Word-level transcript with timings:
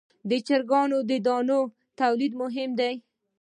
د 0.29 0.31
چرګانو 0.47 0.97
د 1.09 1.11
دانې 1.27 1.59
تولید 1.99 2.33
مهم 2.41 2.71
دی 2.79 2.95